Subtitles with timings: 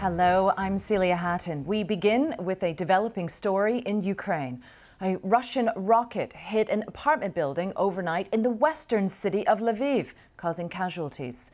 [0.00, 1.66] Hello, I'm Celia Hatton.
[1.66, 4.62] We begin with a developing story in Ukraine.
[5.02, 10.70] A Russian rocket hit an apartment building overnight in the western city of Lviv, causing
[10.70, 11.52] casualties.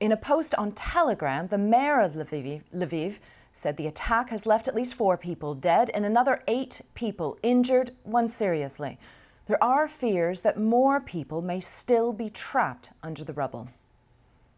[0.00, 3.20] In a post on Telegram, the mayor of Lviv, Lviv
[3.52, 7.92] said the attack has left at least four people dead and another eight people injured,
[8.02, 8.98] one seriously.
[9.46, 13.68] There are fears that more people may still be trapped under the rubble.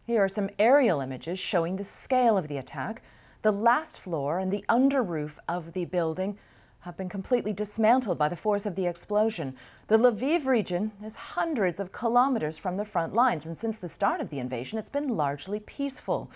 [0.06, 3.02] Here are some aerial images showing the scale of the attack.
[3.42, 6.38] The last floor and the under roof of the building
[6.80, 9.56] have been completely dismantled by the force of the explosion.
[9.88, 14.20] The Lviv region is hundreds of kilometers from the front lines, and since the start
[14.20, 16.30] of the invasion, it's been largely peaceful.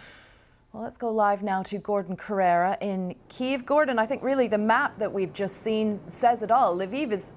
[0.73, 3.67] Well, let's go live now to Gordon Corera in Kiev.
[3.67, 6.77] Gordon, I think really the map that we've just seen says it all.
[6.77, 7.35] Lviv is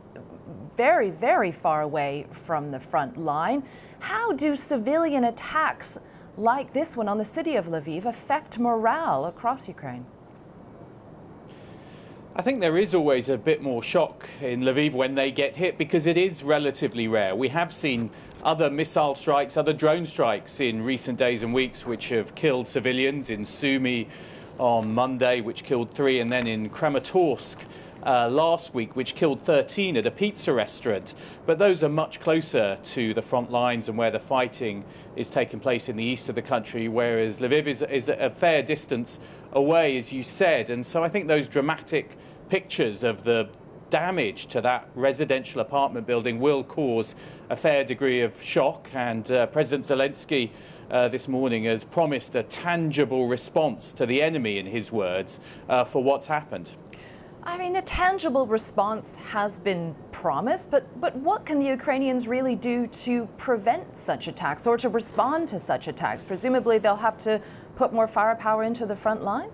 [0.75, 3.63] very, very far away from the front line.
[3.99, 5.97] How do civilian attacks
[6.37, 10.05] like this one on the city of Lviv affect morale across Ukraine?
[12.35, 15.77] I think there is always a bit more shock in Lviv when they get hit
[15.77, 17.35] because it is relatively rare.
[17.35, 18.09] We have seen
[18.43, 23.29] other missile strikes, other drone strikes in recent days and weeks, which have killed civilians
[23.29, 24.07] in Sumy
[24.57, 27.65] on Monday, which killed three, and then in Kramatorsk
[28.05, 31.13] uh, last week, which killed 13 at a pizza restaurant.
[31.45, 34.83] But those are much closer to the front lines and where the fighting
[35.15, 38.63] is taking place in the east of the country, whereas Lviv is, is a fair
[38.63, 39.19] distance
[39.51, 40.69] away, as you said.
[40.69, 42.17] And so I think those dramatic
[42.49, 43.49] pictures of the
[43.89, 47.15] damage to that residential apartment building will cause
[47.51, 48.89] a fair degree of shock.
[48.93, 50.49] And uh, President Zelensky
[50.89, 55.83] uh, this morning has promised a tangible response to the enemy, in his words, uh,
[55.85, 56.71] for what's happened.
[57.45, 62.55] I mean, a tangible response has been promised, but, but what can the Ukrainians really
[62.55, 66.23] do to prevent such attacks or to respond to such attacks?
[66.23, 67.41] Presumably, they'll have to
[67.75, 69.49] put more firepower into the front line?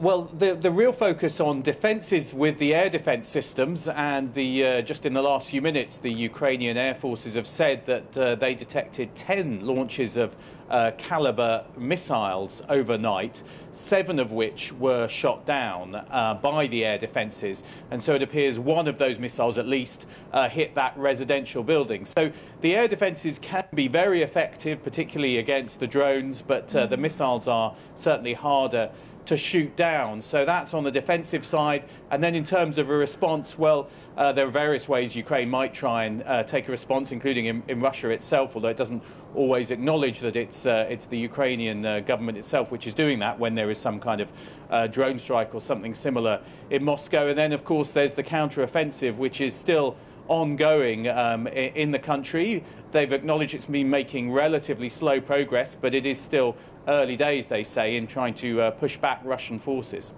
[0.00, 4.64] Well, the, the real focus on defence is with the air defence systems, and the,
[4.64, 8.36] uh, just in the last few minutes, the Ukrainian air forces have said that uh,
[8.36, 10.36] they detected 10 launches of
[10.70, 13.42] uh, Kalibr missiles overnight,
[13.72, 17.64] seven of which were shot down uh, by the air defences.
[17.90, 22.04] And so it appears one of those missiles at least uh, hit that residential building.
[22.04, 22.30] So
[22.60, 27.48] the air defences can be very effective, particularly against the drones, but uh, the missiles
[27.48, 28.90] are certainly harder
[29.28, 30.22] to shoot down.
[30.22, 31.84] So that's on the defensive side.
[32.10, 35.74] And then in terms of a response, well, uh, there are various ways Ukraine might
[35.74, 39.02] try and uh, take a response, including in, in, Russia itself, although it doesn't
[39.34, 43.38] always acknowledge that it's, uh, it's the Ukrainian uh, government itself which is doing that
[43.38, 44.32] when there is some kind of
[44.70, 46.40] uh, drone strike or something similar
[46.70, 47.28] in Moscow.
[47.28, 49.94] And then, of course, there's the counter-offensive, which is still
[50.28, 52.62] ongoing um, in the country.
[52.92, 56.56] They've acknowledged it's been making relatively slow progress, but it is still
[56.86, 60.12] early days, they say, in trying to uh, push back Russian forces.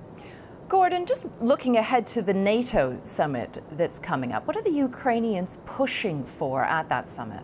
[0.68, 5.58] Gordon, just looking ahead to the NATO summit that's coming up, what are the Ukrainians
[5.66, 7.42] pushing for at that summit?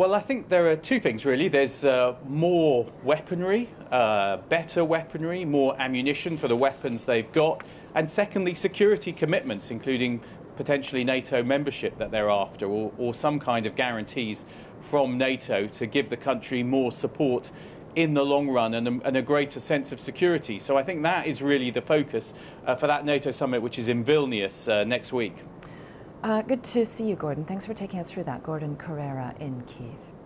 [0.00, 1.48] Well, I think there are two things really.
[1.48, 8.10] There's uh, more weaponry, uh, better weaponry, more ammunition for the weapons they've got, and
[8.10, 10.22] secondly, security commitments, including
[10.56, 14.46] potentially NATO membership that they're after, or, or some kind of guarantees
[14.80, 17.50] from NATO to give the country more support
[17.94, 20.58] in the long run and a, and a, greater sense of security.
[20.58, 22.32] So I think that is really the focus
[22.64, 25.34] uh, for that NATO summit, which is in Vilnius uh, next week.
[26.22, 27.46] Uh, good to see you, Gordon.
[27.46, 28.42] Thanks for taking us through that.
[28.42, 30.19] Gordon Corera in Kiev.